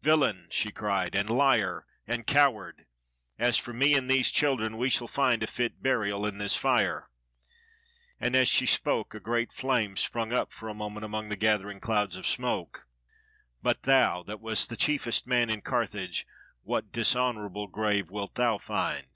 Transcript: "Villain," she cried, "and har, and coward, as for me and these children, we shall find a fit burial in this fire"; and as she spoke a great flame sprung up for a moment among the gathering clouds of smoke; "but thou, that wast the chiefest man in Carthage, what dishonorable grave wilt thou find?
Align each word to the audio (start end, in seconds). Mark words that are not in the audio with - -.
"Villain," 0.00 0.46
she 0.48 0.70
cried, 0.70 1.16
"and 1.16 1.28
har, 1.28 1.86
and 2.06 2.24
coward, 2.24 2.86
as 3.36 3.58
for 3.58 3.72
me 3.72 3.96
and 3.96 4.08
these 4.08 4.30
children, 4.30 4.76
we 4.78 4.88
shall 4.88 5.08
find 5.08 5.42
a 5.42 5.48
fit 5.48 5.82
burial 5.82 6.24
in 6.24 6.38
this 6.38 6.54
fire"; 6.54 7.10
and 8.20 8.36
as 8.36 8.46
she 8.46 8.64
spoke 8.64 9.12
a 9.12 9.18
great 9.18 9.52
flame 9.52 9.96
sprung 9.96 10.32
up 10.32 10.52
for 10.52 10.68
a 10.68 10.72
moment 10.72 11.04
among 11.04 11.30
the 11.30 11.36
gathering 11.36 11.80
clouds 11.80 12.14
of 12.16 12.28
smoke; 12.28 12.86
"but 13.60 13.82
thou, 13.82 14.22
that 14.22 14.40
wast 14.40 14.70
the 14.70 14.76
chiefest 14.76 15.26
man 15.26 15.50
in 15.50 15.60
Carthage, 15.62 16.28
what 16.62 16.92
dishonorable 16.92 17.66
grave 17.66 18.08
wilt 18.08 18.36
thou 18.36 18.58
find? 18.58 19.08